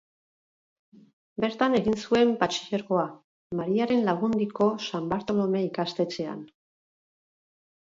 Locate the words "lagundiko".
4.09-4.69